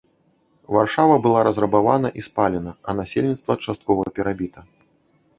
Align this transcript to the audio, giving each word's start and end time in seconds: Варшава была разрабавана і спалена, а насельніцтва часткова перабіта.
Варшава 0.75 1.15
была 1.25 1.41
разрабавана 1.47 2.09
і 2.21 2.25
спалена, 2.27 2.73
а 2.87 2.95
насельніцтва 3.01 3.57
часткова 3.67 4.03
перабіта. 4.17 4.65